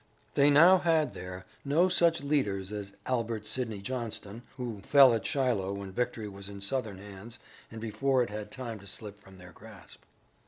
[0.33, 5.73] They now had there no such leaders as Albert Sidney Johnston, who fell at Shiloh
[5.73, 7.37] when victory was in Southern hands
[7.69, 10.01] and before it had time to slip from their grasp.